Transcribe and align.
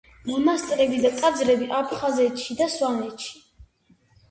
მონასტრები 0.27 1.01
და 1.03 1.11
ტაძრები 1.19 1.69
აფხაზეთში 1.81 2.59
და 2.65 2.73
სვანეთში. 2.79 3.33